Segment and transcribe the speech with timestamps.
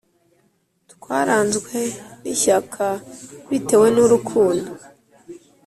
[0.93, 1.77] Twaranzwe
[2.21, 2.85] n’ ishyaka
[3.49, 4.71] bitewe n’ urukundo.